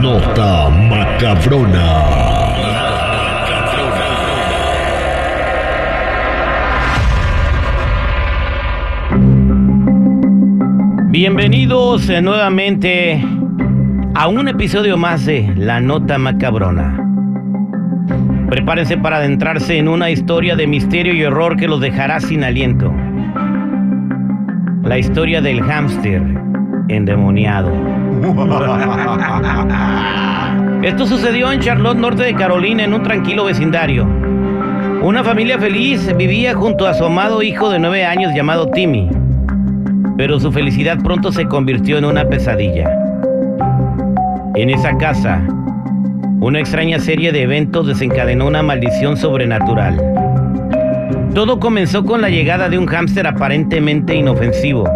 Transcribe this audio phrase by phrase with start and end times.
[0.00, 2.04] nota macabrona.
[11.10, 13.20] Bienvenidos eh, nuevamente
[14.14, 17.04] a un episodio más de La Nota Macabrona.
[18.48, 22.94] Prepárense para adentrarse en una historia de misterio y horror que los dejará sin aliento.
[24.84, 26.22] La historia del hámster
[26.88, 27.87] endemoniado.
[30.82, 34.06] Esto sucedió en Charlotte, norte de Carolina, en un tranquilo vecindario.
[35.02, 39.08] Una familia feliz vivía junto a su amado hijo de nueve años llamado Timmy
[40.18, 42.90] pero su felicidad pronto se convirtió en una pesadilla.
[44.56, 45.40] En esa casa,
[46.40, 49.96] una extraña serie de eventos desencadenó una maldición sobrenatural.
[51.34, 54.90] Todo comenzó con la llegada de un hámster aparentemente inofensivo.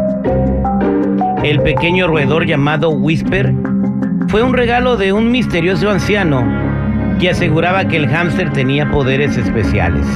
[1.42, 3.52] El pequeño roedor llamado Whisper
[4.28, 6.46] fue un regalo de un misterioso anciano
[7.18, 10.06] que aseguraba que el hámster tenía poderes especiales.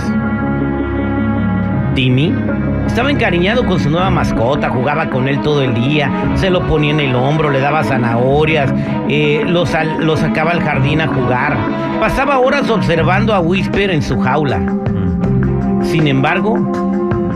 [1.97, 2.33] Timmy
[2.87, 6.93] estaba encariñado con su nueva mascota, jugaba con él todo el día, se lo ponía
[6.93, 8.73] en el hombro, le daba zanahorias,
[9.09, 11.57] eh, lo, sacaba al jardín a jugar.
[11.99, 14.61] Pasaba horas observando a Whisper en su jaula.
[15.83, 16.86] Sin embargo,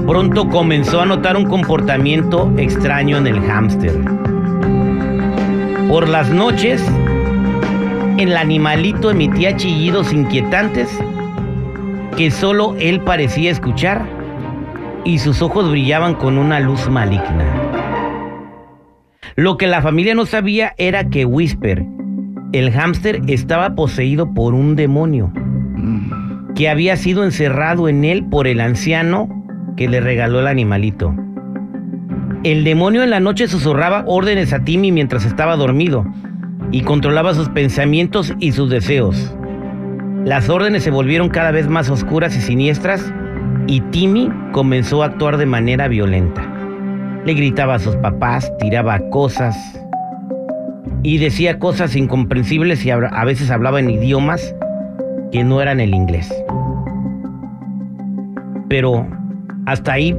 [0.06, 3.92] pronto comenzó a notar un comportamiento extraño en el hámster.
[5.88, 6.84] Por las noches,
[8.18, 10.88] el animalito emitía chillidos inquietantes
[12.16, 14.06] que solo él parecía escuchar
[15.04, 17.46] y sus ojos brillaban con una luz maligna.
[19.36, 21.84] Lo que la familia no sabía era que Whisper,
[22.52, 25.32] el hámster, estaba poseído por un demonio
[26.54, 29.39] que había sido encerrado en él por el anciano
[29.76, 31.14] que le regaló el animalito.
[32.42, 36.06] El demonio en la noche susurraba órdenes a Timmy mientras estaba dormido
[36.72, 39.34] y controlaba sus pensamientos y sus deseos.
[40.25, 43.12] Las órdenes se volvieron cada vez más oscuras y siniestras
[43.66, 46.42] y Timmy comenzó a actuar de manera violenta.
[47.25, 49.56] Le gritaba a sus papás, tiraba cosas
[51.02, 54.54] y decía cosas incomprensibles y a veces hablaba en idiomas
[55.31, 56.32] que no eran el inglés.
[58.69, 59.06] Pero
[59.70, 60.16] hasta ahí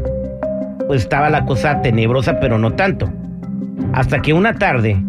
[0.87, 3.11] pues estaba la cosa tenebrosa, pero no tanto.
[3.93, 5.01] Hasta que una tarde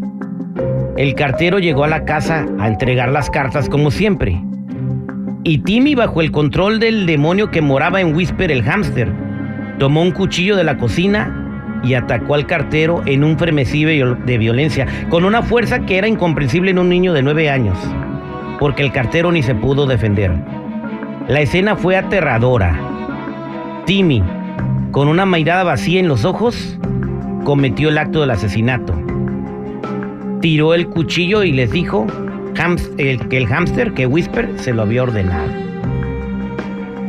[0.97, 4.41] el cartero llegó a la casa a entregar las cartas como siempre.
[5.45, 9.13] Y Timmy, bajo el control del demonio que moraba en Whisper el hámster,
[9.79, 14.87] tomó un cuchillo de la cocina y atacó al cartero en un frenesí de violencia,
[15.09, 17.79] con una fuerza que era incomprensible en un niño de nueve años,
[18.61, 20.33] porque el cartero ni se pudo defender.
[21.27, 22.92] La escena fue aterradora.
[23.85, 24.23] Timmy,
[24.93, 26.79] con una mirada vacía en los ojos,
[27.45, 28.95] cometió el acto del asesinato.
[30.41, 32.07] Tiró el cuchillo y les dijo
[32.55, 35.49] que el hámster que Whisper se lo había ordenado.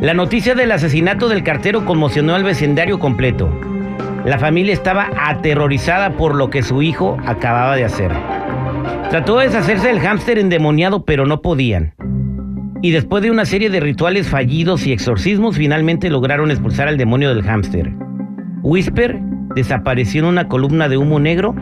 [0.01, 3.50] La noticia del asesinato del cartero conmocionó al vecindario completo.
[4.25, 8.12] La familia estaba aterrorizada por lo que su hijo acababa de hacer.
[9.09, 11.94] Trató de deshacerse del hámster endemoniado, pero no podían.
[12.83, 17.33] Y después de una serie de rituales fallidos y exorcismos, finalmente lograron expulsar al demonio
[17.33, 17.94] del hámster.
[18.61, 19.21] Whisper
[19.55, 21.55] desapareció en una columna de humo negro,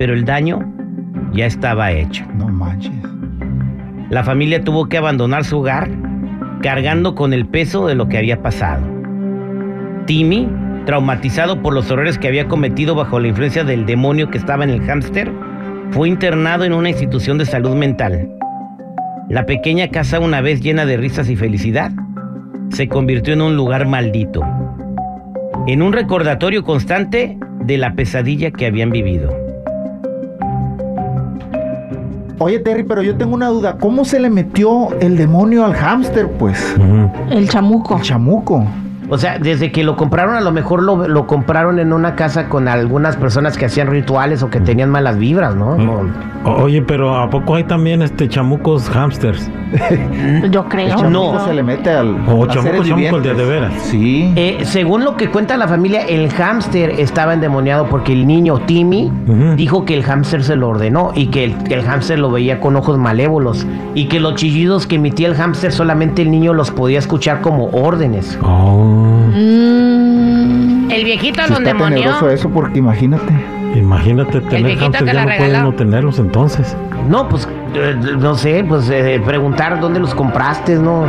[0.00, 0.68] pero el daño
[1.32, 2.24] ya estaba hecho.
[2.34, 2.90] No manches.
[4.10, 5.88] La familia tuvo que abandonar su hogar
[6.60, 8.82] cargando con el peso de lo que había pasado.
[10.06, 10.48] Timmy,
[10.86, 14.70] traumatizado por los horrores que había cometido bajo la influencia del demonio que estaba en
[14.70, 15.30] el hámster,
[15.92, 18.28] fue internado en una institución de salud mental.
[19.30, 21.92] La pequeña casa, una vez llena de risas y felicidad,
[22.70, 24.42] se convirtió en un lugar maldito,
[25.66, 29.34] en un recordatorio constante de la pesadilla que habían vivido.
[32.38, 33.78] Oye, Terry, pero yo tengo una duda.
[33.78, 36.76] ¿Cómo se le metió el demonio al hámster, pues?
[37.30, 37.96] El chamuco.
[37.96, 38.66] El chamuco.
[39.08, 42.68] O sea, desde que lo compraron, a lo mejor lo, compraron en una casa con
[42.68, 45.76] algunas personas que hacían rituales o que tenían malas vibras, ¿no?
[46.44, 49.50] Oye, pero ¿a poco hay también este chamucos hamsters?
[50.50, 50.98] Yo creo.
[51.04, 51.44] El no.
[51.44, 52.16] se le mete al.
[52.28, 53.72] O chamucos, chamucos de, de veras.
[53.82, 54.32] Sí.
[54.36, 59.10] Eh, según lo que cuenta la familia, el hámster estaba endemoniado porque el niño Timmy
[59.56, 62.76] dijo que el hámster se lo ordenó y que el, el hámster lo veía con
[62.76, 66.98] ojos malévolos y que los chillidos que emitía el hámster solamente el niño los podía
[66.98, 68.38] escuchar como órdenes.
[68.42, 68.93] Oh.
[68.94, 70.90] Mm.
[70.90, 72.28] el viejito lo endemonió.
[72.28, 73.32] eso porque imagínate.
[73.74, 76.76] Imagínate tener hamsters, ya no puede uno tenerlos entonces.
[77.08, 81.06] No, pues eh, no sé, pues eh, preguntar dónde los compraste, ¿no?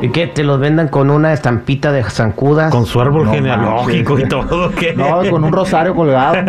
[0.00, 2.70] Y que te los vendan con una estampita de zancudas.
[2.70, 4.70] Con su árbol genealógico y todo.
[4.96, 6.36] No, con un rosario colgado.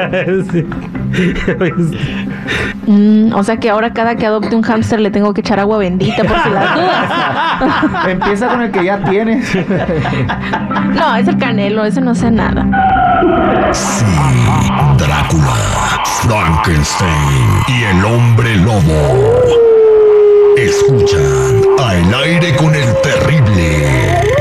[2.85, 5.77] Mm, o sea que ahora cada que adopte un hámster le tengo que echar agua
[5.77, 8.07] bendita por si las dudas.
[8.07, 9.55] Empieza con el que ya tienes.
[10.95, 12.65] No, es el canelo, ese no sé nada.
[13.73, 14.05] Sí,
[14.97, 17.09] Drácula, Frankenstein
[17.67, 19.68] y el hombre lobo.
[20.59, 24.38] Escuchan a El aire con el terrible.